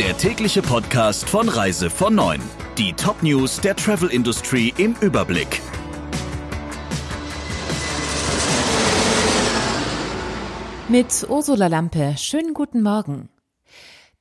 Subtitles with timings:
[0.00, 2.40] der tägliche Podcast von Reise von 9.
[2.78, 5.60] Die Top-News der Travel Industry im Überblick.
[10.88, 13.28] Mit Ursula Lampe, schönen guten Morgen.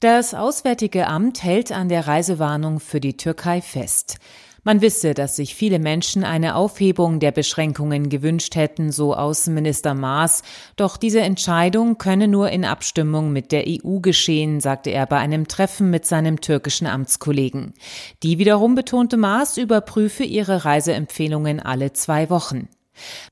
[0.01, 4.17] Das Auswärtige Amt hält an der Reisewarnung für die Türkei fest.
[4.63, 10.43] Man wisse, dass sich viele Menschen eine Aufhebung der Beschränkungen gewünscht hätten, so Außenminister Maas.
[10.75, 15.47] Doch diese Entscheidung könne nur in Abstimmung mit der EU geschehen, sagte er bei einem
[15.47, 17.73] Treffen mit seinem türkischen Amtskollegen.
[18.23, 22.67] Die wiederum betonte Maas überprüfe ihre Reiseempfehlungen alle zwei Wochen.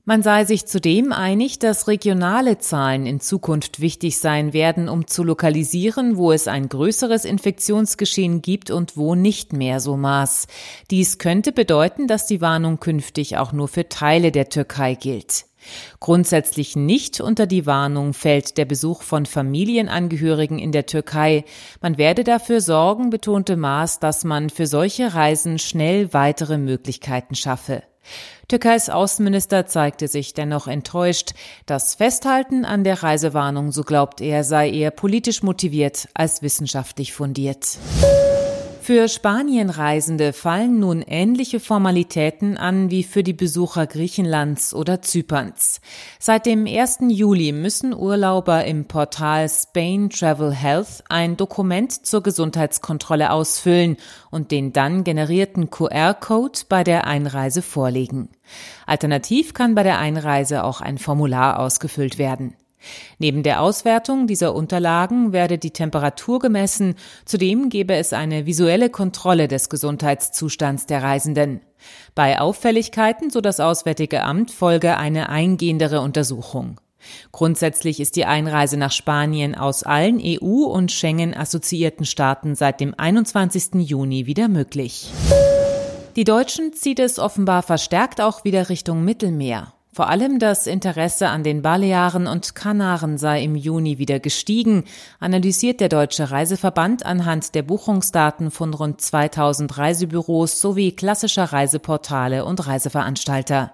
[0.04, 5.22] Man sei sich zudem einig, dass regionale Zahlen in Zukunft wichtig sein werden, um zu
[5.24, 10.46] lokalisieren, wo es ein größeres Infektionsgeschehen gibt und wo nicht mehr so Maß.
[10.90, 15.48] Dies könnte bedeuten, dass die Warnung künftig auch nur für Teile der Türkei gilt.
[16.00, 21.44] Grundsätzlich nicht unter die Warnung fällt der Besuch von Familienangehörigen in der Türkei.
[21.80, 27.82] Man werde dafür sorgen, betonte Maas, dass man für solche Reisen schnell weitere Möglichkeiten schaffe.
[28.48, 31.34] Türkeis Außenminister zeigte sich dennoch enttäuscht.
[31.66, 37.78] Das Festhalten an der Reisewarnung, so glaubt er, sei eher politisch motiviert als wissenschaftlich fundiert.
[38.88, 45.82] Für Spanienreisende fallen nun ähnliche Formalitäten an wie für die Besucher Griechenlands oder Zyperns.
[46.18, 47.00] Seit dem 1.
[47.10, 53.98] Juli müssen Urlauber im Portal Spain Travel Health ein Dokument zur Gesundheitskontrolle ausfüllen
[54.30, 58.30] und den dann generierten QR-Code bei der Einreise vorlegen.
[58.86, 62.54] Alternativ kann bei der Einreise auch ein Formular ausgefüllt werden.
[63.18, 66.94] Neben der Auswertung dieser Unterlagen werde die Temperatur gemessen,
[67.24, 71.60] zudem gebe es eine visuelle Kontrolle des Gesundheitszustands der Reisenden.
[72.14, 76.80] Bei Auffälligkeiten, so das Auswärtige Amt, folge eine eingehendere Untersuchung.
[77.32, 83.74] Grundsätzlich ist die Einreise nach Spanien aus allen EU- und Schengen-assoziierten Staaten seit dem 21.
[83.74, 85.10] Juni wieder möglich.
[86.16, 89.72] Die Deutschen zieht es offenbar verstärkt auch wieder Richtung Mittelmeer.
[89.98, 94.84] Vor allem das Interesse an den Balearen und Kanaren sei im Juni wieder gestiegen,
[95.18, 102.64] analysiert der Deutsche Reiseverband anhand der Buchungsdaten von rund 2000 Reisebüros sowie klassischer Reiseportale und
[102.64, 103.72] Reiseveranstalter.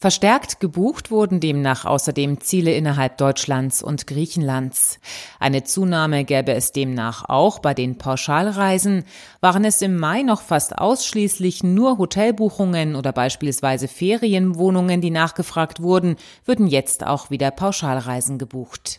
[0.00, 4.98] Verstärkt gebucht wurden demnach außerdem Ziele innerhalb Deutschlands und Griechenlands.
[5.38, 9.04] Eine Zunahme gäbe es demnach auch bei den Pauschalreisen.
[9.40, 16.16] Waren es im Mai noch fast ausschließlich nur Hotelbuchungen oder beispielsweise Ferienwohnungen, die nachgefragt wurden,
[16.44, 18.98] würden jetzt auch wieder Pauschalreisen gebucht.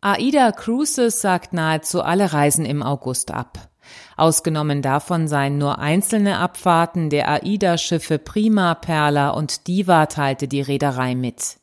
[0.00, 3.70] AIDA Cruises sagt nahezu alle Reisen im August ab.
[4.16, 11.14] Ausgenommen davon seien nur einzelne Abfahrten der AIDA-Schiffe Prima, Perla und Diva teilte die Reederei
[11.14, 11.56] mit.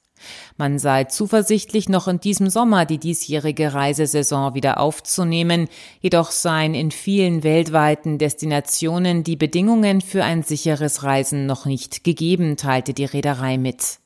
[0.58, 5.68] Man sei zuversichtlich, noch in diesem Sommer die diesjährige Reisesaison wieder aufzunehmen,
[6.00, 12.58] jedoch seien in vielen weltweiten Destinationen die Bedingungen für ein sicheres Reisen noch nicht gegeben,
[12.58, 14.00] teilte die Reederei mit.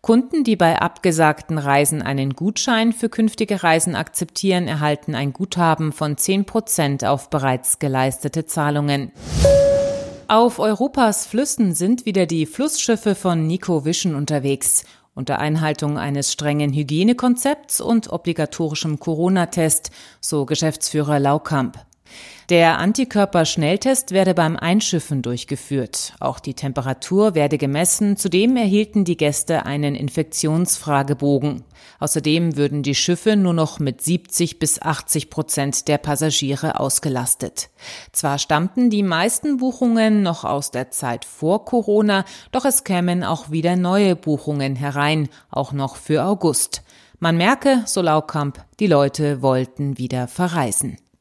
[0.00, 6.16] Kunden, die bei abgesagten Reisen einen Gutschein für künftige Reisen akzeptieren, erhalten ein Guthaben von
[6.16, 9.12] 10 Prozent auf bereits geleistete Zahlungen.
[10.28, 14.84] Auf Europas Flüssen sind wieder die Flussschiffe von Nico Vision unterwegs.
[15.14, 21.78] Unter Einhaltung eines strengen Hygienekonzepts und obligatorischem Corona-Test, so Geschäftsführer Laukamp.
[22.48, 26.14] Der Antikörperschnelltest werde beim Einschiffen durchgeführt.
[26.18, 28.16] Auch die Temperatur werde gemessen.
[28.16, 31.64] Zudem erhielten die Gäste einen Infektionsfragebogen.
[32.00, 37.68] Außerdem würden die Schiffe nur noch mit 70 bis 80 Prozent der Passagiere ausgelastet.
[38.12, 43.50] Zwar stammten die meisten Buchungen noch aus der Zeit vor Corona, doch es kämen auch
[43.50, 46.82] wieder neue Buchungen herein, auch noch für August.
[47.18, 50.96] Man merke, so Laukamp, die Leute wollten wieder verreisen.